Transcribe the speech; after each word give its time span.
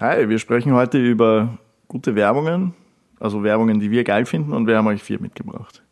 Hi, 0.00 0.30
wir 0.30 0.38
sprechen 0.38 0.72
heute 0.72 0.96
über 0.96 1.58
gute 1.86 2.14
Werbungen, 2.14 2.72
also 3.18 3.42
Werbungen, 3.42 3.80
die 3.80 3.90
wir 3.90 4.02
geil 4.02 4.24
finden 4.24 4.54
und 4.54 4.66
wir 4.66 4.78
haben 4.78 4.86
euch 4.86 5.02
vier 5.02 5.20
mitgebracht. 5.20 5.82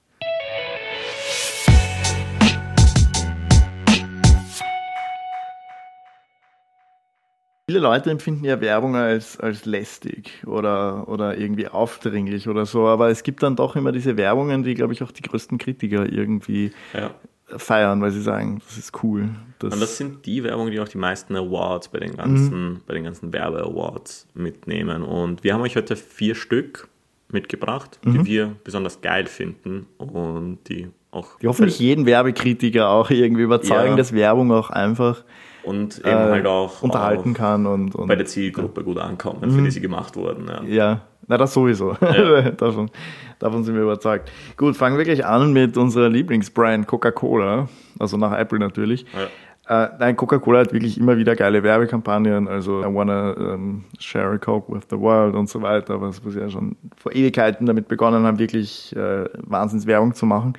Viele 7.69 7.81
Leute 7.81 8.11
empfinden 8.11 8.47
ja 8.47 8.59
Werbung 8.63 8.97
als, 8.97 9.39
als 9.39 9.67
lästig 9.67 10.43
oder, 10.47 11.07
oder 11.07 11.37
irgendwie 11.37 11.69
aufdringlich 11.69 12.49
oder 12.49 12.65
so, 12.65 12.87
aber 12.87 13.11
es 13.11 13.23
gibt 13.23 13.43
dann 13.43 13.57
doch 13.57 13.77
immer 13.77 13.93
diese 13.93 14.17
Werbungen, 14.17 14.63
die, 14.63 14.73
glaube 14.73 14.95
ich, 14.95 15.03
auch 15.03 15.13
die 15.13 15.21
größten 15.21 15.59
Kritiker 15.59 16.11
irgendwie 16.11 16.73
ja. 16.95 17.11
Feiern, 17.57 18.01
weil 18.01 18.11
sie 18.11 18.21
sagen, 18.21 18.61
das 18.67 18.79
ist 18.79 19.03
cool. 19.03 19.31
Das 19.59 19.73
Und 19.73 19.81
das 19.81 19.97
sind 19.97 20.27
die 20.27 20.45
Werbungen, 20.45 20.71
die 20.71 20.81
auch 20.81 20.89
die 20.89 20.99
meisten 20.99 21.35
Awards 21.35 21.89
bei 21.89 21.99
den 21.99 22.17
ganzen, 22.17 22.73
mhm. 22.73 22.81
bei 22.87 22.95
den 22.95 23.05
ganzen 23.05 23.33
Werbe-Awards 23.33 24.27
mitnehmen. 24.35 25.03
Und 25.03 25.45
wir 25.45 25.55
haben 25.55 25.63
euch 25.63 25.77
heute 25.77 25.97
vier 25.97 26.35
Stück 26.35 26.89
mitgebracht, 27.31 27.99
die 28.05 28.11
mhm. 28.11 28.27
wir 28.27 28.57
besonders 28.65 29.01
geil 29.01 29.27
finden 29.27 29.87
und 29.99 30.59
die 30.69 30.89
auch. 31.11 31.39
Die 31.39 31.49
hoffentlich 31.49 31.79
jeden 31.79 32.07
Werbekritiker 32.07 32.89
auch 32.89 33.11
irgendwie 33.11 33.43
überzeugen, 33.43 33.91
ja. 33.91 33.97
dass 33.97 34.13
Werbung 34.13 34.53
auch 34.53 34.71
einfach 34.71 35.25
und 35.69 35.99
eben 35.99 36.09
äh, 36.09 36.13
halt 36.13 36.47
auch 36.47 36.83
unterhalten 36.83 37.33
auch 37.33 37.37
kann 37.37 37.67
und, 37.67 37.95
und, 37.95 38.09
bei 38.09 38.17
der 38.17 38.27
Zielgruppe 38.27 38.83
gut 38.83 38.99
ankommen, 38.99 39.43
für 39.43 39.49
die 39.49 39.63
mhm. 39.63 39.71
sie 39.71 39.81
gemacht 39.81 40.17
wurden. 40.17 40.49
Ja, 40.49 40.63
ja. 40.63 41.01
Na, 41.27 41.37
das 41.37 41.53
sowieso. 41.53 41.95
Ja. 42.01 42.51
davon, 42.57 42.91
davon 43.39 43.63
sind 43.63 43.75
wir 43.75 43.83
überzeugt. 43.83 44.33
Gut, 44.57 44.77
fangen 44.77 44.97
wir 44.97 45.05
gleich 45.05 45.27
an 45.27 45.53
mit 45.53 45.77
unserer 45.77 46.09
Lieblingsbrand 46.09 46.87
Coca-Cola, 46.87 47.69
also 47.99 48.17
nach 48.17 48.37
Apple 48.37 48.59
natürlich. 48.59 49.05
Ja. 49.13 49.29
Äh, 49.69 49.91
nein, 49.99 50.17
Coca-Cola 50.17 50.61
hat 50.61 50.73
wirklich 50.73 50.97
immer 50.97 51.19
wieder 51.19 51.37
geile 51.37 51.63
Werbekampagnen, 51.63 52.49
also 52.49 52.81
I 52.81 52.87
wanna 52.87 53.33
um, 53.33 53.85
share 53.99 54.33
a 54.33 54.39
Coke 54.39 54.75
with 54.75 54.85
the 54.89 54.99
world 54.99 55.35
und 55.35 55.51
so 55.51 55.61
weiter, 55.61 56.01
was 56.01 56.25
wir 56.25 56.41
ja 56.41 56.49
schon 56.49 56.77
vor 56.97 57.13
Ewigkeiten 57.13 57.67
damit 57.67 57.89
begonnen 57.89 58.25
haben, 58.25 58.39
wirklich 58.39 58.97
äh, 58.97 59.27
Wahnsinnswerbung 59.43 60.15
zu 60.15 60.25
machen. 60.25 60.55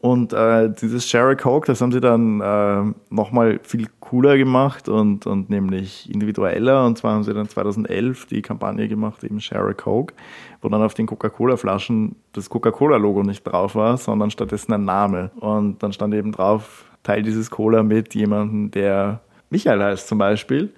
Und 0.00 0.32
äh, 0.32 0.70
dieses 0.70 1.08
Share 1.08 1.32
a 1.32 1.34
Coke, 1.34 1.66
das 1.66 1.80
haben 1.80 1.90
sie 1.90 2.00
dann 2.00 2.40
äh, 2.40 2.94
nochmal 3.12 3.58
viel 3.64 3.88
cooler 3.98 4.38
gemacht 4.38 4.88
und, 4.88 5.26
und 5.26 5.50
nämlich 5.50 6.08
individueller. 6.12 6.86
Und 6.86 6.96
zwar 6.98 7.14
haben 7.14 7.24
sie 7.24 7.34
dann 7.34 7.48
2011 7.48 8.26
die 8.26 8.40
Kampagne 8.40 8.86
gemacht, 8.86 9.24
eben 9.24 9.40
Share 9.40 9.68
a 9.68 9.74
Coke, 9.74 10.14
wo 10.62 10.68
dann 10.68 10.82
auf 10.82 10.94
den 10.94 11.06
Coca-Cola-Flaschen 11.06 12.14
das 12.32 12.48
Coca-Cola-Logo 12.48 13.24
nicht 13.24 13.42
drauf 13.42 13.74
war, 13.74 13.96
sondern 13.96 14.30
stattdessen 14.30 14.72
ein 14.72 14.84
Name. 14.84 15.32
Und 15.40 15.82
dann 15.82 15.92
stand 15.92 16.14
eben 16.14 16.30
drauf, 16.30 16.84
teil 17.02 17.24
dieses 17.24 17.50
Cola 17.50 17.82
mit 17.82 18.14
jemandem, 18.14 18.70
der 18.70 19.20
Michael 19.50 19.82
heißt 19.82 20.06
zum 20.06 20.18
Beispiel. 20.18 20.72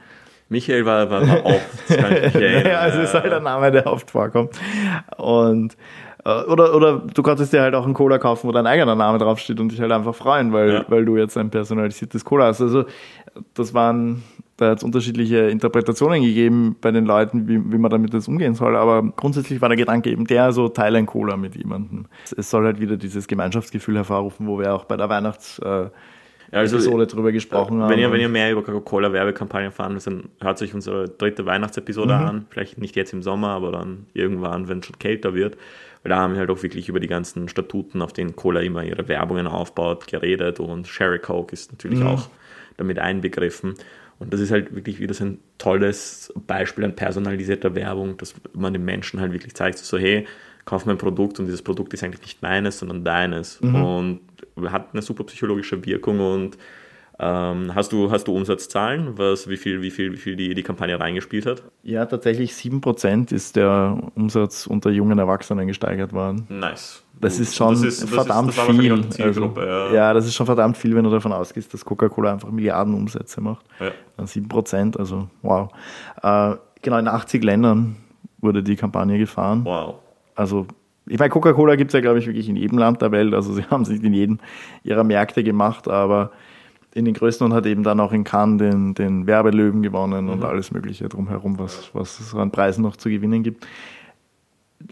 Michael 0.48 0.84
war, 0.84 1.10
war, 1.10 1.28
war 1.28 1.44
oft. 1.44 1.88
Das 1.88 1.96
kann 1.96 2.12
ich 2.12 2.34
ja, 2.64 2.80
also 2.80 3.00
ist 3.00 3.14
halt 3.14 3.32
ein 3.32 3.42
Name, 3.42 3.70
der 3.70 3.86
oft 3.86 4.10
vorkommt. 4.10 4.58
Und 5.16 5.76
oder, 6.24 6.74
oder 6.74 6.98
du 6.98 7.22
konntest 7.22 7.52
dir 7.52 7.62
halt 7.62 7.74
auch 7.74 7.84
einen 7.84 7.94
Cola 7.94 8.18
kaufen, 8.18 8.48
wo 8.48 8.52
dein 8.52 8.66
eigener 8.66 8.94
Name 8.94 9.18
draufsteht 9.18 9.58
und 9.60 9.72
dich 9.72 9.80
halt 9.80 9.92
einfach 9.92 10.14
freuen, 10.14 10.52
weil, 10.52 10.72
ja. 10.72 10.84
weil 10.88 11.04
du 11.04 11.16
jetzt 11.16 11.36
ein 11.38 11.50
personalisiertes 11.50 12.24
Cola 12.24 12.46
hast. 12.46 12.60
Also 12.60 12.84
das 13.54 13.72
waren, 13.72 14.22
da 14.56 14.70
hat 14.70 14.78
es 14.78 14.84
unterschiedliche 14.84 15.48
Interpretationen 15.48 16.22
gegeben 16.22 16.76
bei 16.80 16.90
den 16.90 17.06
Leuten, 17.06 17.48
wie, 17.48 17.72
wie 17.72 17.78
man 17.78 17.90
damit 17.90 18.12
jetzt 18.12 18.28
umgehen 18.28 18.54
soll. 18.54 18.76
Aber 18.76 19.02
grundsätzlich 19.02 19.62
war 19.62 19.68
der 19.70 19.78
Gedanke 19.78 20.10
eben 20.10 20.26
der, 20.26 20.52
so 20.52 20.68
teile 20.68 20.98
ein 20.98 21.06
Cola 21.06 21.36
mit 21.36 21.56
jemandem. 21.56 22.06
Es 22.36 22.50
soll 22.50 22.64
halt 22.64 22.80
wieder 22.80 22.96
dieses 22.96 23.26
Gemeinschaftsgefühl 23.26 23.96
hervorrufen, 23.96 24.46
wo 24.46 24.58
wir 24.58 24.74
auch 24.74 24.84
bei 24.84 24.96
der 24.96 25.08
Weihnachts- 25.08 25.58
äh, 25.60 25.86
also, 26.52 26.76
Episode 26.76 27.06
drüber 27.06 27.32
gesprochen 27.32 27.78
wenn 27.78 27.82
haben. 27.82 27.98
Ihr, 27.98 28.12
wenn 28.12 28.20
ihr 28.20 28.28
mehr 28.28 28.50
über 28.50 28.62
Coca-Cola-Werbekampagnen 28.62 29.72
fahren 29.72 29.94
müsst, 29.94 30.06
dann 30.06 30.30
hört 30.40 30.58
sich 30.58 30.74
unsere 30.74 31.08
dritte 31.08 31.46
Weihnachtsepisode 31.46 32.16
mhm. 32.16 32.24
an. 32.24 32.46
Vielleicht 32.50 32.78
nicht 32.78 32.96
jetzt 32.96 33.12
im 33.12 33.22
Sommer, 33.22 33.48
aber 33.48 33.72
dann 33.72 34.06
irgendwann, 34.14 34.68
wenn 34.68 34.80
es 34.80 34.86
schon 34.86 34.98
kälter 34.98 35.34
wird. 35.34 35.56
Weil 36.02 36.10
da 36.10 36.18
haben 36.18 36.32
wir 36.32 36.40
halt 36.40 36.50
auch 36.50 36.62
wirklich 36.62 36.88
über 36.88 36.98
die 36.98 37.06
ganzen 37.06 37.48
Statuten, 37.48 38.02
auf 38.02 38.12
denen 38.12 38.34
Cola 38.34 38.60
immer 38.60 38.82
ihre 38.82 39.06
Werbungen 39.06 39.46
aufbaut, 39.46 40.06
geredet 40.06 40.58
und 40.58 40.88
Sherry 40.88 41.18
Coke 41.18 41.52
ist 41.52 41.72
natürlich 41.72 42.00
mhm. 42.00 42.06
auch 42.06 42.28
damit 42.78 42.98
einbegriffen. 42.98 43.74
Und 44.18 44.32
das 44.32 44.40
ist 44.40 44.50
halt 44.50 44.74
wirklich 44.74 45.00
wieder 45.00 45.14
so 45.14 45.24
ein 45.24 45.38
tolles 45.58 46.32
Beispiel 46.46 46.84
an 46.84 46.94
personalisierter 46.94 47.74
Werbung, 47.74 48.16
dass 48.18 48.34
man 48.52 48.72
den 48.72 48.84
Menschen 48.84 49.20
halt 49.20 49.32
wirklich 49.32 49.54
zeigt, 49.54 49.78
so 49.78 49.98
hey, 49.98 50.26
kauf 50.64 50.86
mein 50.86 50.98
Produkt 50.98 51.38
und 51.38 51.46
dieses 51.46 51.62
Produkt 51.62 51.94
ist 51.94 52.04
eigentlich 52.04 52.20
nicht 52.20 52.42
meines, 52.42 52.78
sondern 52.78 53.02
deines. 53.02 53.60
Mhm. 53.60 53.74
Und 53.74 54.20
hat 54.68 54.88
eine 54.92 55.02
super 55.02 55.24
psychologische 55.24 55.84
Wirkung 55.84 56.20
und 56.20 56.58
ähm, 57.22 57.74
hast, 57.74 57.92
du, 57.92 58.10
hast 58.10 58.28
du 58.28 58.34
Umsatzzahlen, 58.34 59.18
was, 59.18 59.46
wie, 59.46 59.58
viel, 59.58 59.82
wie, 59.82 59.90
viel, 59.90 60.12
wie 60.14 60.16
viel 60.16 60.36
die, 60.36 60.54
die 60.54 60.62
Kampagne 60.62 60.98
reingespielt 60.98 61.44
hat? 61.44 61.62
Ja, 61.82 62.06
tatsächlich 62.06 62.52
7% 62.52 63.30
ist 63.34 63.56
der 63.56 63.98
Umsatz 64.14 64.66
unter 64.66 64.88
jungen 64.88 65.18
Erwachsenen 65.18 65.66
gesteigert 65.66 66.14
worden. 66.14 66.46
Nice. 66.48 67.04
Das 67.20 67.38
ist 67.38 67.54
schon 67.54 67.74
das 67.74 67.82
ist, 67.82 68.08
verdammt 68.08 68.56
das 68.56 68.66
ist, 68.66 68.80
viel. 68.80 69.04
Also, 69.18 69.52
ja. 69.54 69.92
ja. 69.92 70.14
das 70.14 70.24
ist 70.24 70.34
schon 70.34 70.46
verdammt 70.46 70.78
viel, 70.78 70.96
wenn 70.96 71.04
du 71.04 71.10
davon 71.10 71.34
ausgehst, 71.34 71.74
dass 71.74 71.84
Coca-Cola 71.84 72.32
einfach 72.32 72.50
Milliarden 72.50 72.94
Umsätze 72.94 73.42
macht. 73.42 73.66
Ja. 73.78 73.90
Dann 74.16 74.24
7%, 74.24 74.98
also 74.98 75.28
wow. 75.42 75.70
Äh, 76.22 76.56
genau, 76.80 76.96
in 76.96 77.06
80 77.06 77.44
Ländern 77.44 77.96
wurde 78.38 78.62
die 78.62 78.76
Kampagne 78.76 79.18
gefahren. 79.18 79.66
Wow. 79.66 79.96
Also 80.34 80.66
ich 81.10 81.18
meine, 81.18 81.30
Coca-Cola 81.30 81.74
gibt 81.74 81.90
es 81.90 81.94
ja, 81.94 82.00
glaube 82.00 82.20
ich, 82.20 82.26
wirklich 82.26 82.48
in 82.48 82.56
jedem 82.56 82.78
Land 82.78 83.02
der 83.02 83.10
Welt. 83.10 83.34
Also 83.34 83.52
sie 83.52 83.64
haben 83.70 83.82
es 83.82 83.88
nicht 83.88 84.04
in 84.04 84.14
jedem 84.14 84.38
ihrer 84.84 85.04
Märkte 85.04 85.42
gemacht, 85.42 85.88
aber 85.88 86.30
in 86.94 87.04
den 87.04 87.14
größten 87.14 87.46
und 87.46 87.52
hat 87.52 87.66
eben 87.66 87.82
dann 87.82 88.00
auch 88.00 88.12
in 88.12 88.24
Cannes 88.24 88.58
den, 88.58 88.94
den 88.94 89.26
Werbelöwen 89.26 89.82
gewonnen 89.82 90.26
mhm. 90.26 90.32
und 90.32 90.44
alles 90.44 90.70
Mögliche 90.70 91.08
drumherum, 91.08 91.58
was, 91.58 91.90
was 91.92 92.18
es 92.20 92.34
an 92.34 92.50
Preisen 92.50 92.82
noch 92.82 92.96
zu 92.96 93.08
gewinnen 93.08 93.42
gibt. 93.42 93.66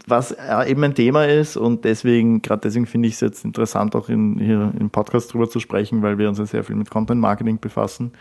Was 0.05 0.35
eben 0.67 0.83
ein 0.83 0.93
Thema 0.93 1.25
ist 1.25 1.57
und 1.57 1.83
deswegen, 1.83 2.43
gerade 2.43 2.61
deswegen 2.61 2.85
finde 2.85 3.07
ich 3.07 3.15
es 3.15 3.21
jetzt 3.21 3.43
interessant, 3.43 3.95
auch 3.95 4.07
in, 4.07 4.37
hier 4.37 4.71
im 4.79 4.91
Podcast 4.91 5.33
drüber 5.33 5.49
zu 5.49 5.59
sprechen, 5.59 6.03
weil 6.03 6.19
wir 6.19 6.29
uns 6.29 6.37
ja 6.37 6.45
sehr 6.45 6.63
viel 6.63 6.75
mit 6.75 6.91
Content 6.91 7.19
Marketing 7.19 7.59
befassen. 7.59 8.11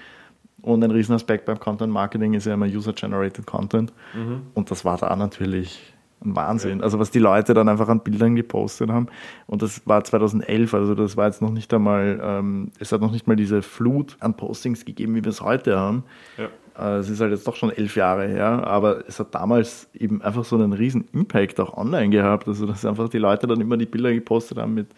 Und 0.62 0.82
ein 0.82 0.90
Riesenaspekt 0.90 1.44
beim 1.44 1.60
Content 1.60 1.92
Marketing 1.92 2.34
ist 2.34 2.46
ja 2.46 2.54
immer 2.54 2.66
User-Generated 2.66 3.46
Content. 3.46 3.92
Mhm. 4.14 4.42
Und 4.54 4.70
das 4.70 4.84
war 4.84 4.96
da 4.96 5.14
natürlich 5.14 5.94
ein 6.24 6.34
Wahnsinn. 6.34 6.82
Also 6.82 6.98
was 6.98 7.10
die 7.10 7.18
Leute 7.18 7.54
dann 7.54 7.68
einfach 7.68 7.88
an 7.88 8.00
Bildern 8.00 8.36
gepostet 8.36 8.90
haben. 8.90 9.06
Und 9.46 9.62
das 9.62 9.82
war 9.86 10.02
2011, 10.02 10.74
also 10.74 10.94
das 10.94 11.16
war 11.16 11.26
jetzt 11.26 11.42
noch 11.42 11.50
nicht 11.50 11.72
einmal, 11.72 12.20
ähm, 12.22 12.70
es 12.78 12.92
hat 12.92 13.00
noch 13.00 13.12
nicht 13.12 13.26
mal 13.26 13.36
diese 13.36 13.62
Flut 13.62 14.16
an 14.20 14.36
Postings 14.36 14.84
gegeben, 14.84 15.14
wie 15.14 15.24
wir 15.24 15.30
es 15.30 15.40
heute 15.40 15.78
haben. 15.78 16.04
Ja. 16.36 16.48
Äh, 16.78 16.98
es 16.98 17.08
ist 17.08 17.20
halt 17.20 17.32
jetzt 17.32 17.46
doch 17.46 17.56
schon 17.56 17.70
elf 17.70 17.96
Jahre 17.96 18.26
her, 18.26 18.66
aber 18.66 19.06
es 19.06 19.18
hat 19.20 19.34
damals 19.34 19.88
eben 19.94 20.22
einfach 20.22 20.44
so 20.44 20.56
einen 20.56 20.72
riesen 20.72 21.06
Impact 21.12 21.60
auch 21.60 21.76
online 21.76 22.10
gehabt. 22.10 22.48
Also 22.48 22.66
dass 22.66 22.84
einfach 22.84 23.08
die 23.08 23.18
Leute 23.18 23.46
dann 23.46 23.60
immer 23.60 23.76
die 23.76 23.86
Bilder 23.86 24.12
gepostet 24.12 24.58
haben 24.58 24.74
mit, 24.74 24.88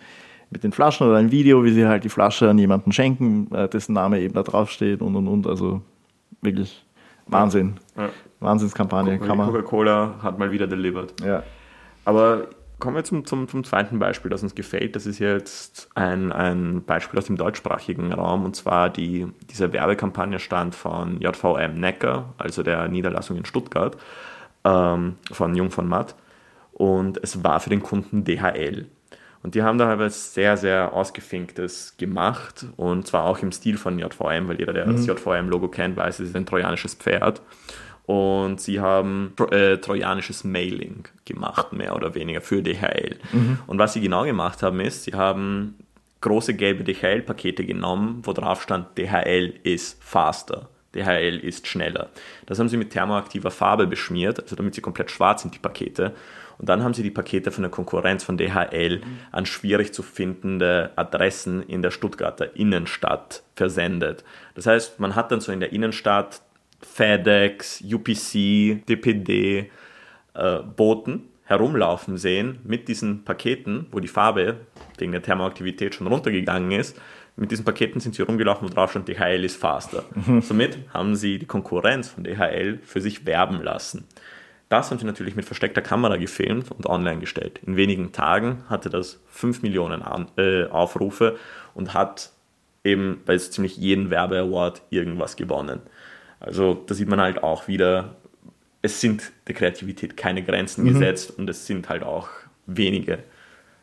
mit 0.50 0.64
den 0.64 0.72
Flaschen 0.72 1.06
oder 1.06 1.16
ein 1.16 1.30
Video, 1.30 1.64
wie 1.64 1.72
sie 1.72 1.86
halt 1.86 2.04
die 2.04 2.08
Flasche 2.08 2.48
an 2.48 2.58
jemanden 2.58 2.92
schenken, 2.92 3.52
äh, 3.54 3.68
dessen 3.68 3.92
Name 3.92 4.20
eben 4.20 4.34
da 4.34 4.42
draufsteht 4.42 5.00
und 5.02 5.16
und 5.16 5.28
und. 5.28 5.46
Also 5.46 5.82
wirklich 6.42 6.84
Wahnsinn. 7.32 7.76
Ja. 7.96 8.10
Wahnsinnskampagne. 8.40 9.18
Coca-Cola 9.18 10.14
hat 10.22 10.38
mal 10.38 10.50
wieder 10.50 10.66
delivered. 10.66 11.14
Ja. 11.22 11.42
Aber 12.04 12.48
kommen 12.78 12.96
wir 12.96 13.04
zum, 13.04 13.24
zum, 13.26 13.46
zum 13.46 13.62
zweiten 13.62 13.98
Beispiel, 13.98 14.30
das 14.30 14.42
uns 14.42 14.54
gefällt. 14.54 14.96
Das 14.96 15.06
ist 15.06 15.18
jetzt 15.18 15.90
ein, 15.94 16.32
ein 16.32 16.82
Beispiel 16.84 17.18
aus 17.18 17.26
dem 17.26 17.36
deutschsprachigen 17.36 18.12
Raum 18.12 18.44
und 18.44 18.56
zwar 18.56 18.90
die, 18.90 19.28
diese 19.50 19.72
Werbekampagne 19.72 20.38
stand 20.38 20.74
von 20.74 21.20
JVM 21.20 21.74
Neckar, 21.74 22.34
also 22.38 22.62
der 22.62 22.88
Niederlassung 22.88 23.36
in 23.36 23.44
Stuttgart, 23.44 23.96
ähm, 24.64 25.16
von 25.30 25.54
Jung 25.54 25.70
von 25.70 25.86
Matt. 25.86 26.16
Und 26.72 27.22
es 27.22 27.44
war 27.44 27.60
für 27.60 27.70
den 27.70 27.82
Kunden 27.82 28.24
DHL. 28.24 28.86
Und 29.42 29.54
die 29.54 29.62
haben 29.62 29.78
da 29.78 29.92
etwas 29.92 30.34
sehr, 30.34 30.56
sehr 30.56 30.92
Ausgefinktes 30.92 31.94
gemacht 31.96 32.66
und 32.76 33.06
zwar 33.06 33.24
auch 33.24 33.38
im 33.38 33.52
Stil 33.52 33.78
von 33.78 33.98
JVM, 33.98 34.48
weil 34.48 34.58
jeder, 34.58 34.74
der 34.74 34.86
mhm. 34.86 34.92
das 34.92 35.06
JVM-Logo 35.06 35.68
kennt, 35.68 35.96
weiß, 35.96 36.20
es 36.20 36.28
ist 36.30 36.36
ein 36.36 36.46
trojanisches 36.46 36.94
Pferd 36.94 37.40
und 38.04 38.60
sie 38.60 38.80
haben 38.80 39.32
äh, 39.50 39.78
trojanisches 39.78 40.44
Mailing 40.44 41.04
gemacht, 41.24 41.72
mehr 41.72 41.94
oder 41.94 42.14
weniger 42.14 42.40
für 42.40 42.60
DHL. 42.60 43.16
Mhm. 43.32 43.58
Und 43.66 43.78
was 43.78 43.92
sie 43.92 44.00
genau 44.00 44.24
gemacht 44.24 44.62
haben, 44.62 44.80
ist, 44.80 45.04
sie 45.04 45.14
haben 45.14 45.76
große 46.20 46.54
gelbe 46.54 46.84
DHL-Pakete 46.84 47.64
genommen, 47.64 48.20
wo 48.24 48.32
drauf 48.32 48.62
stand, 48.62 48.98
DHL 48.98 49.54
ist 49.62 50.02
faster. 50.02 50.68
DHL 50.94 51.38
ist 51.38 51.68
schneller. 51.68 52.10
Das 52.46 52.58
haben 52.58 52.68
sie 52.68 52.76
mit 52.76 52.90
thermoaktiver 52.90 53.52
Farbe 53.52 53.86
beschmiert, 53.86 54.40
also 54.40 54.56
damit 54.56 54.74
sie 54.74 54.80
komplett 54.80 55.10
schwarz 55.10 55.42
sind, 55.42 55.54
die 55.54 55.60
Pakete. 55.60 56.12
Und 56.60 56.68
dann 56.68 56.84
haben 56.84 56.92
sie 56.92 57.02
die 57.02 57.10
Pakete 57.10 57.50
von 57.50 57.62
der 57.62 57.70
Konkurrenz 57.70 58.22
von 58.22 58.36
DHL 58.36 59.00
an 59.32 59.46
schwierig 59.46 59.94
zu 59.94 60.02
findende 60.02 60.90
Adressen 60.94 61.62
in 61.62 61.80
der 61.80 61.90
Stuttgarter 61.90 62.54
Innenstadt 62.54 63.42
versendet. 63.56 64.24
Das 64.54 64.66
heißt, 64.66 65.00
man 65.00 65.16
hat 65.16 65.32
dann 65.32 65.40
so 65.40 65.52
in 65.52 65.60
der 65.60 65.72
Innenstadt 65.72 66.42
FedEx, 66.82 67.82
UPC, 67.82 68.84
DPD 68.86 69.70
äh, 70.34 70.58
Boten 70.76 71.22
herumlaufen 71.44 72.18
sehen 72.18 72.58
mit 72.62 72.88
diesen 72.88 73.24
Paketen, 73.24 73.86
wo 73.90 73.98
die 73.98 74.06
Farbe 74.06 74.60
wegen 74.98 75.12
der 75.12 75.22
Thermoaktivität 75.22 75.94
schon 75.94 76.08
runtergegangen 76.08 76.78
ist, 76.78 77.00
mit 77.36 77.50
diesen 77.50 77.64
Paketen 77.64 78.00
sind 78.00 78.14
sie 78.14 78.22
rumgelaufen, 78.22 78.68
wo 78.68 78.72
drauf 78.72 78.90
stand, 78.90 79.08
DHL 79.08 79.44
ist 79.44 79.56
faster. 79.56 80.04
Somit 80.42 80.78
haben 80.92 81.16
sie 81.16 81.38
die 81.38 81.46
Konkurrenz 81.46 82.10
von 82.10 82.22
DHL 82.22 82.80
für 82.82 83.00
sich 83.00 83.24
werben 83.24 83.62
lassen. 83.62 84.06
Das 84.70 84.90
haben 84.90 85.00
sie 85.00 85.04
natürlich 85.04 85.34
mit 85.34 85.44
versteckter 85.44 85.82
Kamera 85.82 86.16
gefilmt 86.16 86.70
und 86.70 86.86
online 86.86 87.18
gestellt. 87.18 87.60
In 87.66 87.76
wenigen 87.76 88.12
Tagen 88.12 88.62
hatte 88.68 88.88
das 88.88 89.20
5 89.26 89.62
Millionen 89.62 90.00
An 90.00 90.28
äh, 90.38 90.66
Aufrufe 90.66 91.36
und 91.74 91.92
hat 91.92 92.30
eben 92.84 93.20
bei 93.26 93.36
ziemlich 93.36 93.76
jeden 93.76 94.10
Werbeaward 94.10 94.82
irgendwas 94.90 95.34
gewonnen. 95.34 95.80
Also 96.38 96.74
da 96.86 96.94
sieht 96.94 97.08
man 97.08 97.20
halt 97.20 97.42
auch 97.42 97.66
wieder, 97.66 98.14
es 98.80 99.00
sind 99.00 99.32
der 99.48 99.56
Kreativität 99.56 100.16
keine 100.16 100.44
Grenzen 100.44 100.84
mhm. 100.84 100.92
gesetzt 100.92 101.36
und 101.36 101.50
es 101.50 101.66
sind 101.66 101.88
halt 101.88 102.04
auch 102.04 102.28
wenige, 102.66 103.18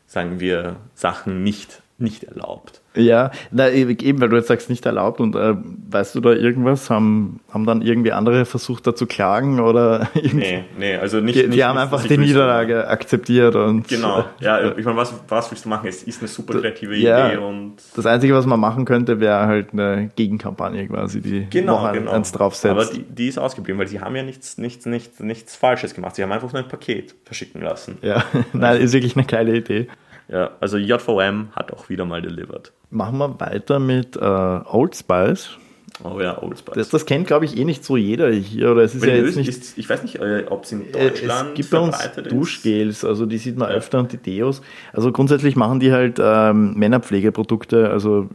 sagen 0.06 0.40
wir, 0.40 0.76
Sachen 0.94 1.42
nicht, 1.42 1.82
nicht 1.98 2.24
erlaubt. 2.24 2.80
Ja, 2.94 3.30
na, 3.50 3.70
eben, 3.70 4.20
weil 4.20 4.28
du 4.28 4.36
jetzt 4.36 4.48
sagst, 4.48 4.70
nicht 4.70 4.86
erlaubt 4.86 5.20
und 5.20 5.34
äh, 5.36 5.54
weißt 5.90 6.14
du 6.14 6.20
da 6.20 6.32
irgendwas? 6.32 6.90
Haben, 6.90 7.40
haben 7.52 7.66
dann 7.66 7.82
irgendwie 7.82 8.12
andere 8.12 8.44
versucht, 8.44 8.86
da 8.86 8.94
zu 8.94 9.06
klagen 9.06 9.60
oder 9.60 10.08
irgendwie? 10.14 10.36
Nee, 10.36 10.64
nee, 10.78 10.96
also 10.96 11.20
nicht. 11.20 11.38
Die, 11.38 11.42
die 11.42 11.48
nicht, 11.48 11.62
haben 11.64 11.78
einfach 11.78 12.04
die 12.04 12.18
Niederlage 12.18 12.88
akzeptiert 12.88 13.54
und. 13.56 13.88
Genau, 13.88 14.24
ja, 14.40 14.76
ich 14.76 14.84
meine, 14.84 14.96
was, 14.96 15.12
was 15.28 15.50
willst 15.50 15.64
du 15.64 15.68
machen? 15.68 15.88
Es 15.88 16.02
ist 16.02 16.20
eine 16.20 16.28
super 16.28 16.60
kreative 16.60 16.96
ja, 16.96 17.28
Idee 17.28 17.38
und. 17.38 17.74
Das 17.94 18.06
Einzige, 18.06 18.34
was 18.34 18.46
man 18.46 18.60
machen 18.60 18.84
könnte, 18.84 19.20
wäre 19.20 19.46
halt 19.46 19.72
eine 19.72 20.10
Gegenkampagne 20.14 20.88
quasi, 20.88 21.20
die 21.20 21.46
genau, 21.50 21.84
noch 21.84 21.92
genau. 21.92 22.12
eins 22.12 22.32
draufsetzt. 22.32 22.70
Aber 22.70 22.84
die, 22.84 23.02
die 23.02 23.28
ist 23.28 23.38
ausgeblieben, 23.38 23.78
weil 23.78 23.88
sie 23.88 24.00
haben 24.00 24.14
ja 24.16 24.22
nichts, 24.22 24.58
nichts, 24.58 24.86
nichts, 24.86 25.20
nichts 25.20 25.56
Falsches 25.56 25.94
gemacht. 25.94 26.16
Sie 26.16 26.22
haben 26.22 26.32
einfach 26.32 26.52
nur 26.52 26.62
ein 26.62 26.68
Paket 26.68 27.14
verschicken 27.24 27.62
lassen. 27.62 27.98
Ja, 28.02 28.24
nein, 28.52 28.80
ist 28.80 28.92
wirklich 28.92 29.16
eine 29.16 29.26
geile 29.26 29.56
Idee. 29.56 29.88
Ja, 30.28 30.50
also 30.60 30.76
JVM 30.76 31.48
hat 31.56 31.72
auch 31.72 31.88
wieder 31.88 32.04
mal 32.04 32.20
delivered. 32.20 32.72
Machen 32.90 33.18
wir 33.18 33.40
weiter 33.40 33.78
mit 33.78 34.16
äh, 34.16 34.20
Old 34.20 34.94
Spice. 34.94 35.56
Oh 36.04 36.20
ja, 36.20 36.40
Old 36.42 36.58
Spice. 36.58 36.74
Das, 36.74 36.90
das 36.90 37.06
kennt, 37.06 37.26
glaube 37.26 37.46
ich, 37.46 37.56
eh 37.56 37.64
nicht 37.64 37.82
so 37.84 37.96
jeder 37.96 38.30
hier. 38.30 38.70
Oder 38.70 38.82
es 38.82 38.94
ist 38.94 39.04
ja 39.04 39.14
jetzt 39.14 39.36
nicht, 39.36 39.48
ist, 39.48 39.78
ich 39.78 39.88
weiß 39.88 40.02
nicht, 40.02 40.16
äh, 40.16 40.44
ob 40.48 40.64
es 40.64 40.72
in 40.72 40.92
Deutschland 40.92 41.50
Es 41.50 41.54
gibt 41.54 41.70
bei 41.70 41.78
uns 41.78 41.96
Duschgels, 42.28 43.04
also 43.04 43.26
die 43.26 43.38
sieht 43.38 43.56
man 43.56 43.70
ja. 43.70 43.76
öfter 43.76 43.98
und 43.98 44.12
die 44.12 44.18
Deos. 44.18 44.60
Also 44.92 45.12
grundsätzlich 45.12 45.56
machen 45.56 45.80
die 45.80 45.92
halt 45.92 46.18
ähm, 46.22 46.74
Männerpflegeprodukte, 46.74 47.90
also 47.90 48.28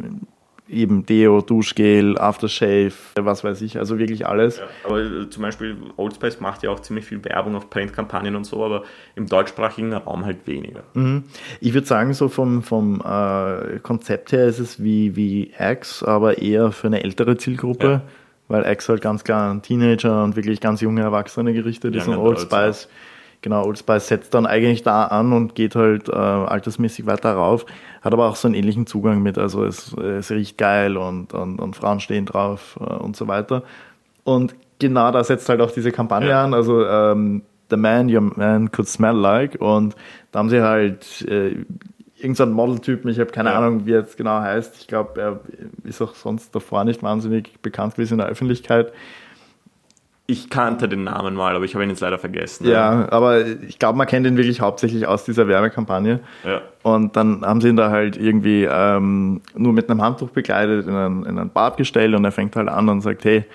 eben 0.67 1.05
Deo, 1.05 1.41
Duschgel, 1.41 2.17
Aftershave, 2.17 2.93
was 3.15 3.43
weiß 3.43 3.61
ich, 3.61 3.77
also 3.77 3.99
wirklich 3.99 4.25
alles. 4.25 4.57
Ja, 4.57 4.63
aber 4.85 5.01
äh, 5.01 5.29
zum 5.29 5.43
Beispiel 5.43 5.77
Old 5.97 6.15
Spice 6.15 6.39
macht 6.39 6.63
ja 6.63 6.69
auch 6.69 6.79
ziemlich 6.79 7.05
viel 7.05 7.23
Werbung 7.23 7.55
auf 7.55 7.69
Printkampagnen 7.69 8.35
und 8.35 8.45
so, 8.45 8.63
aber 8.63 8.83
im 9.15 9.27
deutschsprachigen 9.27 9.93
Raum 9.93 10.25
halt 10.25 10.47
weniger. 10.47 10.83
Mhm. 10.93 11.23
Ich 11.59 11.73
würde 11.73 11.87
sagen, 11.87 12.13
so 12.13 12.29
vom, 12.29 12.63
vom 12.63 13.01
äh, 13.01 13.79
Konzept 13.79 14.31
her 14.31 14.47
ist 14.47 14.59
es 14.59 14.81
wie, 14.81 15.15
wie 15.15 15.51
Axe, 15.57 16.07
aber 16.07 16.37
eher 16.37 16.71
für 16.71 16.87
eine 16.87 17.03
ältere 17.03 17.37
Zielgruppe. 17.37 17.87
Ja. 17.87 18.01
Weil 18.49 18.65
Axe 18.65 18.91
halt 18.91 19.01
ganz 19.01 19.23
klar 19.23 19.49
an 19.49 19.61
Teenager 19.61 20.23
und 20.23 20.35
wirklich 20.35 20.59
ganz 20.59 20.81
junge 20.81 21.01
Erwachsene 21.01 21.53
gerichtet 21.53 21.95
ist 21.95 22.07
und 22.07 22.17
Old 22.17 22.39
Spice 22.39 22.89
Genau, 23.43 23.65
Old 23.65 23.77
Spice 23.77 24.07
setzt 24.07 24.33
dann 24.33 24.45
eigentlich 24.45 24.83
da 24.83 25.03
an 25.03 25.33
und 25.33 25.53
geht 25.53 25.75
halt 25.75 26.07
äh, 26.07 26.13
altersmäßig 26.13 27.05
weiter 27.05 27.33
rauf, 27.33 27.65
hat 28.01 28.13
aber 28.13 28.29
auch 28.29 28.37
so 28.37 28.47
einen 28.47 28.55
ähnlichen 28.55 28.87
Zugang 28.87 29.21
mit, 29.21 29.37
also 29.37 29.65
es, 29.65 29.91
es 29.93 30.31
riecht 30.31 30.57
geil 30.57 30.95
und, 30.95 31.33
und, 31.33 31.59
und 31.59 31.75
Frauen 31.75 31.99
stehen 31.99 32.25
drauf 32.25 32.79
äh, 32.79 32.85
und 32.85 33.17
so 33.17 33.27
weiter. 33.27 33.63
Und 34.23 34.55
genau 34.79 35.11
da 35.11 35.25
setzt 35.25 35.49
halt 35.49 35.59
auch 35.59 35.71
diese 35.71 35.91
Kampagne 35.91 36.29
ja. 36.29 36.41
an, 36.41 36.53
also 36.53 36.85
ähm, 36.85 37.41
The 37.69 37.75
Man 37.75 38.09
Your 38.09 38.21
Man 38.21 38.71
Could 38.71 38.87
Smell 38.87 39.15
Like 39.15 39.59
und 39.59 39.93
da 40.31 40.39
haben 40.39 40.49
sie 40.49 40.61
halt 40.61 41.25
äh, 41.27 41.65
irgendeinen 42.15 42.53
Modeltypen, 42.53 43.11
ich 43.11 43.19
habe 43.19 43.31
keine 43.31 43.49
ja. 43.49 43.57
Ahnung, 43.57 43.85
wie 43.85 43.91
er 43.91 43.99
jetzt 43.99 44.15
genau 44.15 44.39
heißt, 44.39 44.77
ich 44.79 44.87
glaube, 44.87 45.19
er 45.19 45.39
ist 45.83 46.01
auch 46.01 46.15
sonst 46.15 46.55
davor 46.55 46.85
nicht 46.85 47.03
wahnsinnig 47.03 47.59
bekannt 47.61 47.95
gewesen 47.95 48.13
in 48.13 48.19
der 48.19 48.27
Öffentlichkeit, 48.27 48.93
ich 50.33 50.49
kannte 50.49 50.89
den 50.89 51.05
Namen 51.05 51.35
mal, 51.35 51.55
aber 51.55 51.63
ich 51.63 51.73
habe 51.75 51.83
ihn 51.83 51.89
jetzt 51.89 52.01
leider 52.01 52.17
vergessen. 52.17 52.67
Ja, 52.67 53.07
aber 53.11 53.45
ich 53.45 53.79
glaube, 53.79 53.97
man 53.97 54.07
kennt 54.07 54.27
ihn 54.27 54.35
wirklich 54.35 54.59
hauptsächlich 54.59 55.07
aus 55.07 55.23
dieser 55.23 55.47
Werbekampagne. 55.47 56.19
Ja. 56.43 56.61
Und 56.81 57.15
dann 57.15 57.45
haben 57.45 57.61
sie 57.61 57.69
ihn 57.69 57.75
da 57.75 57.91
halt 57.91 58.17
irgendwie 58.17 58.67
ähm, 58.69 59.41
nur 59.55 59.73
mit 59.73 59.89
einem 59.89 60.01
Handtuch 60.01 60.29
begleitet, 60.29 60.87
in 60.87 60.95
ein, 60.95 61.23
in 61.23 61.39
ein 61.39 61.49
Bad 61.49 61.77
gestellt 61.77 62.15
und 62.15 62.25
er 62.25 62.31
fängt 62.31 62.55
halt 62.55 62.67
an 62.67 62.89
und 62.89 63.01
sagt, 63.01 63.23
hey, 63.23 63.45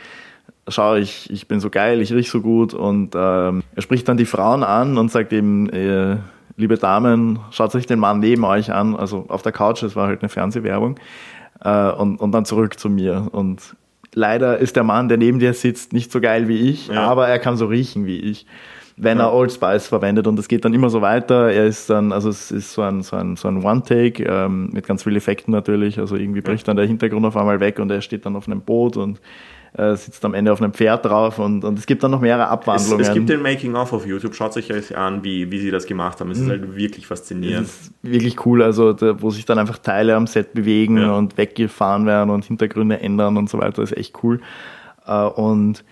schau, 0.68 0.94
ich, 0.94 1.28
ich 1.30 1.48
bin 1.48 1.60
so 1.60 1.68
geil, 1.68 2.00
ich 2.00 2.12
riech 2.12 2.30
so 2.30 2.40
gut. 2.40 2.74
Und 2.74 3.14
ähm, 3.14 3.62
er 3.74 3.82
spricht 3.82 4.08
dann 4.08 4.16
die 4.16 4.24
Frauen 4.24 4.62
an 4.62 4.96
und 4.96 5.10
sagt 5.10 5.32
eben, 5.32 5.68
äh, 5.70 6.16
liebe 6.56 6.76
Damen, 6.76 7.40
schaut 7.50 7.74
euch 7.74 7.86
den 7.86 7.98
Mann 7.98 8.20
neben 8.20 8.44
euch 8.44 8.72
an, 8.72 8.96
also 8.96 9.24
auf 9.28 9.42
der 9.42 9.52
Couch, 9.52 9.82
das 9.82 9.96
war 9.96 10.06
halt 10.06 10.22
eine 10.22 10.28
Fernsehwerbung. 10.28 10.98
Äh, 11.64 11.90
und, 11.90 12.20
und 12.20 12.32
dann 12.32 12.44
zurück 12.44 12.78
zu 12.78 12.88
mir. 12.88 13.28
Und 13.32 13.76
leider 14.14 14.58
ist 14.58 14.76
der 14.76 14.84
Mann, 14.84 15.08
der 15.08 15.18
neben 15.18 15.38
dir 15.38 15.54
sitzt, 15.54 15.92
nicht 15.92 16.12
so 16.12 16.20
geil 16.20 16.48
wie 16.48 16.70
ich, 16.70 16.88
ja. 16.88 17.06
aber 17.06 17.28
er 17.28 17.38
kann 17.38 17.56
so 17.56 17.66
riechen 17.66 18.06
wie 18.06 18.18
ich, 18.18 18.46
wenn 18.98 19.18
ja. 19.18 19.24
er 19.24 19.32
Old 19.32 19.52
Spice 19.52 19.86
verwendet. 19.86 20.26
Und 20.26 20.38
es 20.38 20.48
geht 20.48 20.64
dann 20.64 20.74
immer 20.74 20.90
so 20.90 21.00
weiter. 21.00 21.50
Er 21.50 21.66
ist 21.66 21.88
dann, 21.90 22.12
also 22.12 22.28
es 22.28 22.50
ist 22.50 22.72
so 22.72 22.82
ein, 22.82 23.02
so 23.02 23.16
ein, 23.16 23.36
so 23.36 23.48
ein 23.48 23.64
One-Take 23.64 24.24
ähm, 24.24 24.70
mit 24.72 24.86
ganz 24.86 25.02
vielen 25.02 25.16
Effekten 25.16 25.52
natürlich. 25.52 25.98
Also 25.98 26.16
irgendwie 26.16 26.40
bricht 26.40 26.66
dann 26.68 26.76
der 26.76 26.86
Hintergrund 26.86 27.24
auf 27.26 27.36
einmal 27.36 27.60
weg 27.60 27.78
und 27.78 27.90
er 27.90 28.00
steht 28.00 28.26
dann 28.26 28.36
auf 28.36 28.46
einem 28.46 28.60
Boot 28.60 28.96
und 28.96 29.20
äh, 29.76 29.94
sitzt 29.96 30.24
am 30.24 30.34
Ende 30.34 30.52
auf 30.52 30.62
einem 30.62 30.72
Pferd 30.72 31.04
drauf 31.04 31.38
und, 31.38 31.64
und 31.64 31.78
es 31.78 31.86
gibt 31.86 32.02
dann 32.02 32.10
noch 32.10 32.20
mehrere 32.20 32.48
Abwandlungen. 32.48 33.00
Es, 33.00 33.08
es 33.08 33.14
gibt 33.14 33.28
den 33.28 33.42
Making-of 33.42 33.92
auf 33.92 34.06
YouTube, 34.06 34.34
schaut 34.34 34.56
euch 34.56 34.68
das 34.68 34.92
an, 34.92 35.22
wie, 35.24 35.50
wie 35.50 35.58
sie 35.58 35.70
das 35.70 35.86
gemacht 35.86 36.20
haben. 36.20 36.30
Es 36.30 36.38
mhm. 36.38 36.44
ist 36.44 36.50
halt 36.50 36.76
wirklich 36.76 37.06
faszinierend. 37.06 37.66
Es 37.66 37.80
ist 37.82 37.92
wirklich 38.02 38.46
cool, 38.46 38.62
also 38.62 38.92
da, 38.92 39.20
wo 39.20 39.30
sich 39.30 39.44
dann 39.44 39.58
einfach 39.58 39.78
Teile 39.78 40.16
am 40.16 40.26
Set 40.26 40.54
bewegen 40.54 40.98
ja. 40.98 41.12
und 41.12 41.36
weggefahren 41.36 42.06
werden 42.06 42.30
und 42.30 42.44
Hintergründe 42.46 43.00
ändern 43.00 43.36
und 43.36 43.50
so 43.50 43.58
weiter, 43.58 43.82
ist 43.82 43.96
echt 43.96 44.14
cool. 44.22 44.40
Äh, 45.06 45.24
und 45.24 45.84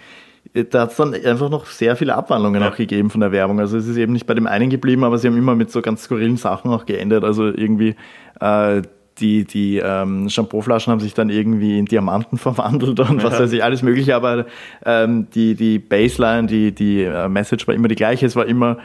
da 0.52 0.82
hat 0.82 0.90
es 0.90 0.96
dann 0.96 1.14
einfach 1.14 1.50
noch 1.50 1.66
sehr 1.66 1.96
viele 1.96 2.14
Abwandlungen 2.14 2.62
ja. 2.62 2.70
auch 2.70 2.76
gegeben 2.76 3.10
von 3.10 3.20
der 3.20 3.32
Werbung. 3.32 3.60
Also 3.60 3.76
es 3.76 3.86
ist 3.86 3.96
eben 3.96 4.12
nicht 4.12 4.26
bei 4.26 4.34
dem 4.34 4.46
einen 4.46 4.70
geblieben, 4.70 5.04
aber 5.04 5.18
sie 5.18 5.28
haben 5.28 5.36
immer 5.36 5.54
mit 5.54 5.70
so 5.70 5.82
ganz 5.82 6.04
skurrilen 6.04 6.36
Sachen 6.36 6.70
auch 6.70 6.86
geendet. 6.86 7.24
Also 7.24 7.46
irgendwie 7.46 7.96
äh, 8.40 8.82
die, 9.18 9.44
die 9.44 9.78
ähm, 9.78 10.28
Shampooflaschen 10.28 10.90
haben 10.90 11.00
sich 11.00 11.14
dann 11.14 11.30
irgendwie 11.30 11.78
in 11.78 11.86
Diamanten 11.86 12.38
verwandelt 12.38 13.00
und 13.00 13.22
was 13.22 13.38
weiß 13.38 13.52
ich, 13.52 13.64
alles 13.64 13.82
mögliche, 13.82 14.14
aber 14.14 14.46
ähm, 14.84 15.28
die, 15.34 15.54
die 15.54 15.78
Baseline, 15.78 16.46
die, 16.46 16.72
die 16.72 17.02
äh, 17.02 17.28
Message 17.28 17.66
war 17.66 17.74
immer 17.74 17.88
die 17.88 17.94
gleiche. 17.94 18.26
Es 18.26 18.36
war 18.36 18.46
immer, 18.46 18.78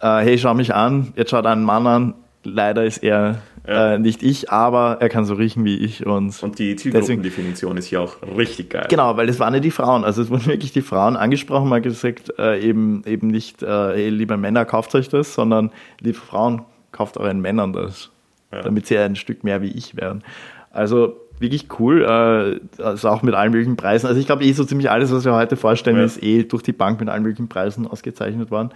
äh, 0.00 0.18
hey, 0.18 0.38
schau 0.38 0.54
mich 0.54 0.74
an, 0.74 1.12
jetzt 1.16 1.30
schaut 1.30 1.46
einen 1.46 1.64
Mann 1.64 1.86
an, 1.86 2.14
leider 2.42 2.84
ist 2.84 2.98
er 2.98 3.42
ja. 3.66 3.94
äh, 3.94 3.98
nicht 3.98 4.22
ich, 4.22 4.50
aber 4.50 4.98
er 5.00 5.08
kann 5.08 5.24
so 5.24 5.34
riechen 5.34 5.64
wie 5.64 5.76
ich. 5.76 6.06
Und, 6.06 6.42
und 6.42 6.58
die 6.58 6.76
Zielgruppendefinition 6.76 7.76
ist 7.76 7.90
ja 7.90 8.00
auch 8.00 8.16
richtig 8.36 8.70
geil. 8.70 8.86
Genau, 8.88 9.16
weil 9.16 9.28
es 9.28 9.40
waren 9.40 9.54
ja 9.54 9.60
die 9.60 9.70
Frauen. 9.70 10.04
Also 10.04 10.22
es 10.22 10.30
wurden 10.30 10.46
wirklich 10.46 10.72
die 10.72 10.82
Frauen 10.82 11.16
angesprochen, 11.16 11.68
mal 11.68 11.80
gesagt, 11.80 12.32
äh, 12.38 12.60
eben, 12.60 13.02
eben 13.06 13.28
nicht, 13.28 13.62
äh, 13.62 13.66
hey, 13.66 14.08
liebe 14.10 14.36
Männer, 14.36 14.64
kauft 14.64 14.94
euch 14.94 15.08
das, 15.08 15.34
sondern 15.34 15.70
liebe 16.00 16.18
Frauen, 16.18 16.62
kauft 16.92 17.16
euren 17.16 17.40
Männern 17.40 17.72
das 17.72 18.10
ja. 18.52 18.62
damit 18.62 18.86
sie 18.86 18.98
ein 18.98 19.16
Stück 19.16 19.44
mehr 19.44 19.62
wie 19.62 19.70
ich 19.70 19.96
werden. 19.96 20.22
Also 20.70 21.16
wirklich 21.38 21.68
cool, 21.78 22.02
äh, 22.02 22.82
also 22.82 23.08
auch 23.08 23.22
mit 23.22 23.34
allen 23.34 23.52
möglichen 23.52 23.76
Preisen. 23.76 24.06
Also 24.06 24.18
ich 24.18 24.26
glaube 24.26 24.44
eh 24.44 24.52
so 24.52 24.64
ziemlich 24.64 24.90
alles, 24.90 25.12
was 25.12 25.24
wir 25.24 25.34
heute 25.34 25.56
vorstellen, 25.56 25.98
ja. 25.98 26.04
ist 26.04 26.22
eh 26.22 26.44
durch 26.44 26.62
die 26.62 26.72
Bank 26.72 27.00
mit 27.00 27.08
allen 27.08 27.22
möglichen 27.22 27.48
Preisen 27.48 27.86
ausgezeichnet 27.86 28.50
worden. 28.50 28.70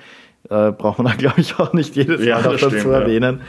Äh, 0.48 0.72
braucht 0.72 0.98
man 0.98 1.06
da, 1.06 1.12
glaube 1.18 1.40
ich, 1.40 1.58
auch 1.58 1.72
nicht 1.72 1.96
jedes 1.96 2.24
ja, 2.24 2.36
Mal 2.36 2.44
dazu 2.44 2.70
stimmt, 2.70 2.86
erwähnen. 2.86 3.42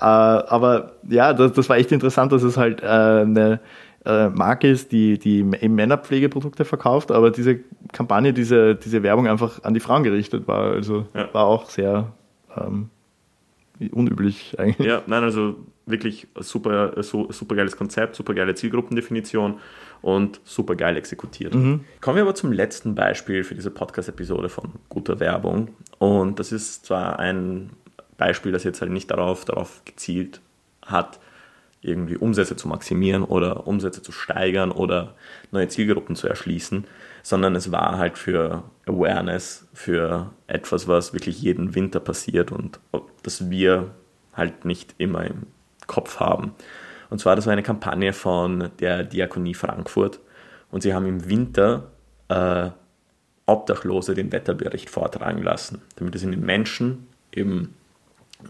Ja. 0.00 0.40
Äh, 0.40 0.44
aber 0.48 0.92
ja, 1.08 1.32
das, 1.32 1.52
das, 1.52 1.68
war 1.68 1.76
echt 1.76 1.92
interessant, 1.92 2.32
dass 2.32 2.42
es 2.42 2.56
halt 2.56 2.82
äh, 2.82 2.86
eine 2.86 3.60
äh, 4.04 4.28
Marke 4.28 4.68
ist, 4.68 4.92
die, 4.92 5.18
die 5.18 5.38
eben 5.38 5.74
Männerpflegeprodukte 5.74 6.64
verkauft, 6.64 7.12
aber 7.12 7.30
diese 7.30 7.60
Kampagne, 7.92 8.32
diese, 8.32 8.74
diese 8.74 9.02
Werbung 9.02 9.28
einfach 9.28 9.62
an 9.62 9.74
die 9.74 9.80
Frauen 9.80 10.02
gerichtet 10.02 10.48
war. 10.48 10.72
Also 10.72 11.06
war 11.32 11.44
auch 11.44 11.70
sehr 11.70 12.12
ähm, 12.56 12.90
unüblich 13.92 14.58
eigentlich. 14.58 14.86
Ja, 14.86 15.02
nein, 15.06 15.22
also 15.22 15.56
wirklich 15.86 16.28
super, 16.36 17.02
super 17.02 17.56
geiles 17.56 17.76
Konzept, 17.76 18.14
super 18.14 18.34
geile 18.34 18.54
Zielgruppendefinition 18.54 19.58
und 20.00 20.40
super 20.44 20.76
geil 20.76 20.96
exekutiert. 20.96 21.54
Mhm. 21.54 21.84
Kommen 22.00 22.16
wir 22.16 22.22
aber 22.22 22.34
zum 22.34 22.52
letzten 22.52 22.94
Beispiel 22.94 23.44
für 23.44 23.54
diese 23.54 23.70
Podcast-Episode 23.70 24.48
von 24.48 24.72
guter 24.88 25.20
Werbung. 25.20 25.68
Und 25.98 26.38
das 26.38 26.52
ist 26.52 26.86
zwar 26.86 27.18
ein 27.18 27.70
Beispiel, 28.16 28.52
das 28.52 28.64
jetzt 28.64 28.80
halt 28.80 28.92
nicht 28.92 29.10
darauf, 29.10 29.44
darauf 29.44 29.82
gezielt 29.84 30.40
hat, 30.84 31.18
irgendwie 31.80 32.16
Umsätze 32.16 32.54
zu 32.54 32.68
maximieren 32.68 33.24
oder 33.24 33.66
Umsätze 33.66 34.02
zu 34.02 34.12
steigern 34.12 34.70
oder 34.70 35.14
neue 35.50 35.66
Zielgruppen 35.66 36.14
zu 36.14 36.28
erschließen, 36.28 36.84
sondern 37.24 37.56
es 37.56 37.72
war 37.72 37.98
halt 37.98 38.18
für 38.18 38.62
Awareness, 38.86 39.66
für 39.72 40.30
etwas, 40.46 40.86
was 40.86 41.12
wirklich 41.12 41.42
jeden 41.42 41.74
Winter 41.74 41.98
passiert 41.98 42.52
und 42.52 42.78
das 43.24 43.50
wir 43.50 43.90
halt 44.32 44.64
nicht 44.64 44.94
immer 44.98 45.24
im 45.24 45.46
Kopf 45.86 46.20
haben. 46.20 46.54
Und 47.10 47.18
zwar, 47.18 47.36
das 47.36 47.46
war 47.46 47.52
eine 47.52 47.62
Kampagne 47.62 48.12
von 48.12 48.70
der 48.80 49.04
Diakonie 49.04 49.54
Frankfurt 49.54 50.20
und 50.70 50.82
sie 50.82 50.94
haben 50.94 51.06
im 51.06 51.28
Winter 51.28 51.90
äh, 52.28 52.70
Obdachlose 53.46 54.14
den 54.14 54.32
Wetterbericht 54.32 54.88
vortragen 54.88 55.42
lassen, 55.42 55.82
damit 55.96 56.14
es 56.14 56.22
in 56.22 56.30
den 56.30 56.44
Menschen 56.44 57.06
eben 57.32 57.74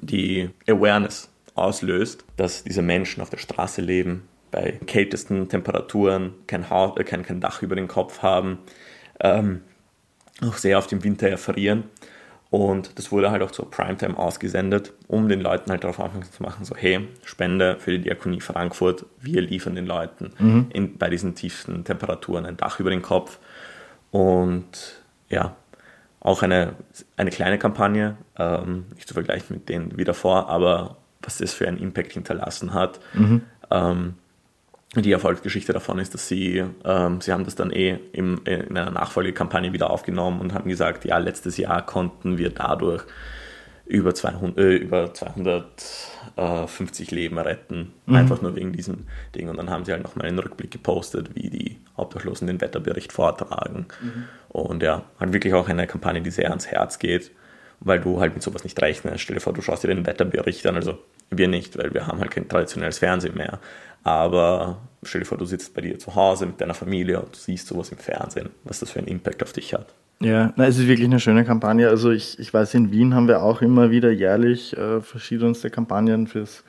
die 0.00 0.50
Awareness 0.68 1.30
auslöst, 1.54 2.24
dass 2.36 2.64
diese 2.64 2.82
Menschen 2.82 3.20
auf 3.20 3.30
der 3.30 3.38
Straße 3.38 3.82
leben, 3.82 4.28
bei 4.50 4.78
kältesten 4.86 5.48
Temperaturen 5.48 6.34
kein, 6.46 6.70
Haus, 6.70 6.96
äh, 6.98 7.04
kein, 7.04 7.24
kein 7.24 7.40
Dach 7.40 7.62
über 7.62 7.74
den 7.74 7.88
Kopf 7.88 8.22
haben, 8.22 8.58
ähm, 9.20 9.62
auch 10.42 10.56
sehr 10.56 10.78
oft 10.78 10.92
im 10.92 11.02
Winter 11.02 11.28
erfrieren. 11.28 11.84
Und 12.52 12.98
das 12.98 13.10
wurde 13.10 13.30
halt 13.30 13.40
auch 13.42 13.50
zur 13.50 13.70
Primetime 13.70 14.18
ausgesendet, 14.18 14.92
um 15.08 15.26
den 15.26 15.40
Leuten 15.40 15.70
halt 15.70 15.84
darauf 15.84 15.98
aufmerksam 15.98 16.34
zu 16.34 16.42
machen, 16.42 16.66
so 16.66 16.76
hey, 16.76 17.08
Spende 17.24 17.78
für 17.78 17.92
die 17.92 18.02
Diakonie 18.02 18.42
Frankfurt, 18.42 19.06
wir 19.18 19.40
liefern 19.40 19.74
den 19.74 19.86
Leuten 19.86 20.32
mhm. 20.38 20.66
in, 20.68 20.98
bei 20.98 21.08
diesen 21.08 21.34
tiefsten 21.34 21.82
Temperaturen 21.84 22.44
ein 22.44 22.58
Dach 22.58 22.78
über 22.78 22.90
den 22.90 23.00
Kopf. 23.00 23.38
Und 24.10 25.00
ja, 25.30 25.56
auch 26.20 26.42
eine, 26.42 26.74
eine 27.16 27.30
kleine 27.30 27.56
Kampagne, 27.56 28.18
ähm, 28.36 28.84
nicht 28.96 29.08
zu 29.08 29.14
vergleichen 29.14 29.56
mit 29.56 29.70
denen 29.70 29.96
wie 29.96 30.04
davor, 30.04 30.50
aber 30.50 30.98
was 31.22 31.38
das 31.38 31.54
für 31.54 31.66
einen 31.66 31.78
Impact 31.78 32.12
hinterlassen 32.12 32.74
hat. 32.74 33.00
Mhm. 33.14 33.40
Ähm, 33.70 34.14
die 34.94 35.12
Erfolgsgeschichte 35.12 35.72
davon 35.72 35.98
ist, 35.98 36.12
dass 36.12 36.28
sie, 36.28 36.64
ähm, 36.84 37.20
sie 37.22 37.32
haben 37.32 37.44
das 37.44 37.54
dann 37.54 37.70
eh 37.70 37.98
im, 38.12 38.42
in 38.44 38.76
einer 38.76 38.90
Nachfolgekampagne 38.90 39.72
wieder 39.72 39.90
aufgenommen 39.90 40.40
und 40.40 40.52
haben 40.52 40.68
gesagt, 40.68 41.04
ja, 41.06 41.16
letztes 41.16 41.56
Jahr 41.56 41.86
konnten 41.86 42.36
wir 42.36 42.50
dadurch 42.50 43.04
über 43.86 44.14
200, 44.14 44.58
äh, 44.58 44.76
über 44.76 45.12
250 45.12 47.10
Leben 47.10 47.38
retten, 47.38 47.92
mhm. 48.06 48.14
einfach 48.14 48.42
nur 48.42 48.54
wegen 48.54 48.72
diesem 48.72 49.06
Ding. 49.34 49.48
Und 49.48 49.56
dann 49.56 49.70
haben 49.70 49.84
sie 49.84 49.92
halt 49.92 50.02
nochmal 50.02 50.26
einen 50.26 50.38
Rückblick 50.38 50.70
gepostet, 50.70 51.34
wie 51.34 51.48
die 51.50 51.78
Obdachlosen 51.96 52.46
den 52.46 52.60
Wetterbericht 52.60 53.12
vortragen. 53.12 53.86
Mhm. 54.00 54.24
Und 54.50 54.82
ja, 54.82 55.04
halt 55.18 55.32
wirklich 55.32 55.54
auch 55.54 55.68
eine 55.68 55.86
Kampagne, 55.86 56.20
die 56.20 56.30
sehr 56.30 56.50
ans 56.50 56.66
Herz 56.66 56.98
geht, 56.98 57.32
weil 57.80 58.00
du 58.00 58.20
halt 58.20 58.34
mit 58.34 58.42
sowas 58.42 58.64
nicht 58.64 58.80
rechnest. 58.80 59.20
Stell 59.20 59.34
dir 59.34 59.40
vor, 59.40 59.52
du 59.52 59.62
schaust 59.62 59.84
dir 59.84 59.88
den 59.88 60.06
Wetterbericht 60.06 60.66
an, 60.66 60.76
also 60.76 60.98
wir 61.30 61.48
nicht, 61.48 61.76
weil 61.78 61.92
wir 61.92 62.06
haben 62.06 62.20
halt 62.20 62.30
kein 62.30 62.48
traditionelles 62.48 62.98
Fernsehen 62.98 63.36
mehr. 63.36 63.58
Aber 64.04 64.78
stell 65.02 65.20
dir 65.20 65.26
vor, 65.26 65.38
du 65.38 65.44
sitzt 65.44 65.74
bei 65.74 65.80
dir 65.80 65.98
zu 65.98 66.14
Hause 66.14 66.46
mit 66.46 66.60
deiner 66.60 66.74
Familie 66.74 67.20
und 67.20 67.34
du 67.34 67.38
siehst 67.38 67.66
sowas 67.68 67.90
im 67.90 67.98
Fernsehen, 67.98 68.50
was 68.64 68.80
das 68.80 68.90
für 68.90 68.98
einen 68.98 69.08
Impact 69.08 69.42
auf 69.42 69.52
dich 69.52 69.74
hat. 69.74 69.94
Ja, 70.20 70.52
na, 70.56 70.66
es 70.66 70.78
ist 70.78 70.86
wirklich 70.86 71.08
eine 71.08 71.18
schöne 71.18 71.44
Kampagne. 71.44 71.88
Also 71.88 72.10
ich, 72.10 72.38
ich 72.38 72.54
weiß, 72.54 72.74
in 72.74 72.92
Wien 72.92 73.14
haben 73.14 73.26
wir 73.26 73.42
auch 73.42 73.60
immer 73.60 73.90
wieder 73.90 74.10
jährlich 74.10 74.76
äh, 74.76 75.00
verschiedenste 75.00 75.68
Kampagnen 75.68 76.28
fürs 76.28 76.62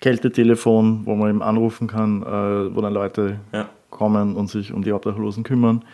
Kältetelefon, 0.00 1.06
wo 1.06 1.14
man 1.14 1.30
eben 1.30 1.42
anrufen 1.42 1.86
kann, 1.86 2.22
äh, 2.22 2.74
wo 2.74 2.80
dann 2.80 2.92
Leute 2.92 3.40
ja. 3.52 3.68
kommen 3.88 4.36
und 4.36 4.48
sich 4.50 4.72
um 4.72 4.82
die 4.82 4.92
Obdachlosen 4.92 5.44
kümmern. 5.44 5.84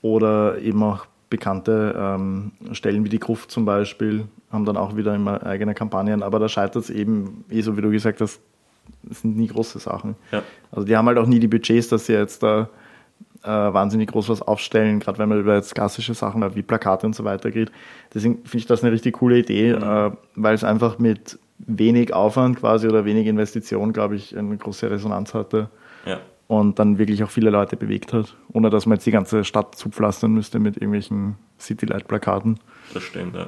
Oder 0.00 0.58
eben 0.58 0.82
auch 0.82 1.06
bekannte 1.30 1.94
ähm, 1.96 2.52
Stellen 2.72 3.04
wie 3.04 3.08
die 3.08 3.20
Gruft 3.20 3.50
zum 3.50 3.64
Beispiel 3.64 4.26
haben 4.50 4.66
dann 4.66 4.76
auch 4.76 4.96
wieder 4.96 5.14
immer 5.14 5.42
eigene 5.46 5.74
Kampagnen, 5.74 6.22
aber 6.22 6.38
da 6.38 6.48
scheitert 6.48 6.84
es 6.84 6.90
eben, 6.90 7.44
eh 7.48 7.62
so 7.62 7.76
wie 7.76 7.80
du 7.80 7.90
gesagt 7.90 8.20
hast, 8.20 8.40
sind 9.10 9.36
nie 9.36 9.48
große 9.48 9.78
Sachen. 9.78 10.16
Ja. 10.30 10.42
Also 10.70 10.86
die 10.86 10.96
haben 10.96 11.06
halt 11.06 11.18
auch 11.18 11.26
nie 11.26 11.40
die 11.40 11.48
Budgets, 11.48 11.88
dass 11.88 12.06
sie 12.06 12.12
jetzt 12.12 12.42
da 12.42 12.68
äh, 13.42 13.48
wahnsinnig 13.48 14.10
groß 14.10 14.28
was 14.28 14.42
aufstellen, 14.42 15.00
gerade 15.00 15.18
wenn 15.18 15.28
man 15.28 15.40
über 15.40 15.54
jetzt 15.54 15.74
klassische 15.74 16.14
Sachen 16.14 16.54
wie 16.54 16.62
Plakate 16.62 17.06
und 17.06 17.14
so 17.14 17.24
weiter 17.24 17.50
geht. 17.50 17.72
Deswegen 18.14 18.36
finde 18.44 18.58
ich 18.58 18.66
das 18.66 18.82
eine 18.82 18.92
richtig 18.92 19.14
coole 19.14 19.38
Idee, 19.38 19.74
mhm. 19.74 19.82
äh, 19.82 20.10
weil 20.36 20.54
es 20.54 20.64
einfach 20.64 20.98
mit 20.98 21.38
wenig 21.58 22.12
Aufwand 22.12 22.58
quasi 22.58 22.88
oder 22.88 23.04
wenig 23.04 23.26
Investition, 23.26 23.92
glaube 23.92 24.16
ich, 24.16 24.36
eine 24.36 24.56
große 24.56 24.90
Resonanz 24.90 25.34
hatte. 25.34 25.68
Ja. 26.06 26.20
Und 26.48 26.78
dann 26.78 26.98
wirklich 26.98 27.22
auch 27.24 27.30
viele 27.30 27.50
Leute 27.50 27.76
bewegt 27.76 28.12
hat, 28.12 28.36
ohne 28.52 28.68
dass 28.68 28.84
man 28.84 28.96
jetzt 28.96 29.06
die 29.06 29.12
ganze 29.12 29.44
Stadt 29.44 29.74
zupflastern 29.74 30.32
müsste 30.32 30.58
mit 30.58 30.76
irgendwelchen 30.76 31.36
Citylight-Plakaten. 31.58 32.58
Das 32.92 33.02
stimmt, 33.02 33.34
ja. 33.36 33.46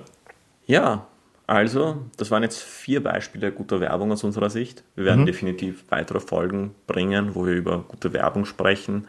Ja, 0.66 1.06
also, 1.46 1.96
das 2.16 2.30
waren 2.30 2.42
jetzt 2.42 2.62
vier 2.62 3.02
Beispiele 3.02 3.52
guter 3.52 3.80
Werbung 3.80 4.12
aus 4.12 4.24
unserer 4.24 4.48
Sicht. 4.48 4.82
Wir 4.94 5.04
werden 5.04 5.22
mhm. 5.22 5.26
definitiv 5.26 5.84
weitere 5.90 6.20
Folgen 6.20 6.74
bringen, 6.86 7.34
wo 7.34 7.44
wir 7.46 7.54
über 7.54 7.84
gute 7.86 8.12
Werbung 8.12 8.46
sprechen. 8.46 9.06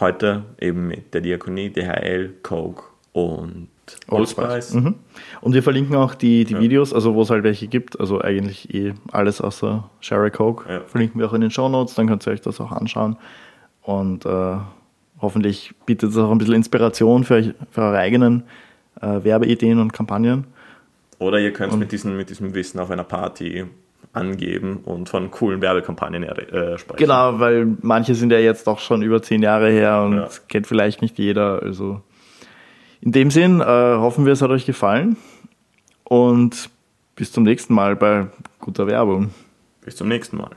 Heute 0.00 0.44
eben 0.60 0.86
mit 0.86 1.12
der 1.12 1.20
Diakonie, 1.20 1.70
DHL, 1.70 2.34
Coke 2.42 2.84
und 3.12 3.68
Old 4.08 4.28
Spice. 4.28 4.74
Mhm. 4.74 4.96
Und 5.40 5.52
wir 5.52 5.62
verlinken 5.62 5.94
auch 5.96 6.14
die, 6.14 6.44
die 6.44 6.54
ja. 6.54 6.60
Videos, 6.60 6.92
also 6.92 7.14
wo 7.14 7.22
es 7.22 7.30
halt 7.30 7.44
welche 7.44 7.66
gibt, 7.66 8.00
also 8.00 8.20
eigentlich 8.20 8.74
eh 8.74 8.94
alles 9.12 9.40
außer 9.40 9.88
Sherry 10.00 10.30
Coke, 10.30 10.70
ja. 10.70 10.80
verlinken 10.86 11.20
wir 11.20 11.28
auch 11.28 11.34
in 11.34 11.40
den 11.42 11.50
Show 11.50 11.68
Notes, 11.68 11.94
dann 11.94 12.06
könnt 12.08 12.26
ihr 12.26 12.32
euch 12.32 12.40
das 12.40 12.60
auch 12.60 12.72
anschauen. 12.72 13.16
Und 13.82 14.26
äh, 14.26 14.56
hoffentlich 15.20 15.74
bietet 15.84 16.10
es 16.10 16.16
auch 16.16 16.30
ein 16.30 16.38
bisschen 16.38 16.54
Inspiration 16.54 17.24
für, 17.24 17.54
für 17.70 17.80
eure 17.80 17.98
eigenen 17.98 18.44
äh, 19.00 19.22
Werbeideen 19.22 19.78
und 19.78 19.92
Kampagnen. 19.92 20.46
Oder 21.18 21.38
ihr 21.38 21.52
könnt 21.52 21.76
mit, 21.78 21.92
diesem, 21.92 22.16
mit 22.16 22.30
diesem 22.30 22.54
Wissen 22.54 22.78
auf 22.78 22.90
einer 22.90 23.04
Party 23.04 23.64
angeben 24.12 24.78
und 24.84 25.08
von 25.08 25.30
coolen 25.30 25.60
Werbekampagnen 25.60 26.22
äh, 26.22 26.78
sprechen. 26.78 26.98
Genau, 26.98 27.38
weil 27.38 27.76
manche 27.82 28.14
sind 28.14 28.32
ja 28.32 28.38
jetzt 28.38 28.66
doch 28.66 28.78
schon 28.78 29.02
über 29.02 29.22
zehn 29.22 29.42
Jahre 29.42 29.70
her 29.70 30.02
und 30.02 30.16
ja. 30.16 30.28
kennt 30.48 30.66
vielleicht 30.66 31.02
nicht 31.02 31.18
jeder. 31.18 31.62
Also 31.62 32.00
in 33.00 33.12
dem 33.12 33.30
Sinn 33.30 33.60
äh, 33.60 33.64
hoffen 33.64 34.24
wir, 34.24 34.32
es 34.32 34.42
hat 34.42 34.50
euch 34.50 34.66
gefallen 34.66 35.16
und 36.04 36.70
bis 37.14 37.32
zum 37.32 37.44
nächsten 37.44 37.74
Mal 37.74 37.96
bei 37.96 38.26
guter 38.58 38.86
Werbung. 38.86 39.30
Bis 39.84 39.96
zum 39.96 40.08
nächsten 40.08 40.36
Mal. 40.36 40.50